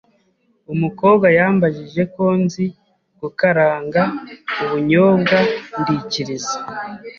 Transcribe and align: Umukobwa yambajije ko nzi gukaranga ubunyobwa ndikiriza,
Umukobwa 0.73 1.27
yambajije 1.37 2.01
ko 2.13 2.25
nzi 2.41 2.65
gukaranga 3.19 4.01
ubunyobwa 4.63 5.37
ndikiriza, 5.79 6.55